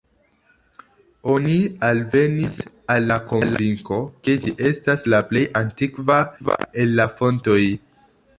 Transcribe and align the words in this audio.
Oni 1.33 1.57
alvenis 1.89 2.57
al 2.93 3.05
la 3.11 3.17
konvinko 3.33 4.01
ke 4.25 4.35
ĝi 4.47 4.55
estas 4.71 5.07
la 5.15 5.21
plej 5.29 5.45
antikva 5.63 6.19
el 6.85 6.99
la 7.03 7.09
fontoj. 7.23 7.61